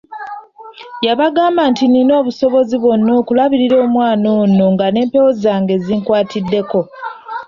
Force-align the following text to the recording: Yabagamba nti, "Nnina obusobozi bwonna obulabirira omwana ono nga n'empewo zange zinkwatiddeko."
Yabagamba 1.05 1.61
nti, 1.71 1.83
"Nnina 1.87 2.13
obusobozi 2.21 2.75
bwonna 2.83 3.11
obulabirira 3.19 3.75
omwana 3.85 4.27
ono 4.41 4.65
nga 4.73 4.85
n'empewo 4.89 5.29
zange 5.43 5.75
zinkwatiddeko." 5.85 6.79